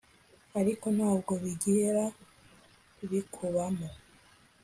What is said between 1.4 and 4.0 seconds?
bizigera bikubamo